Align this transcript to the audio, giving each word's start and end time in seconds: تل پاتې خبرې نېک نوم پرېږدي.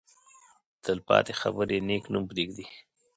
تل 0.83 0.97
پاتې 1.07 1.33
خبرې 1.41 1.77
نېک 1.87 2.03
نوم 2.13 2.23
پرېږدي. 2.31 2.65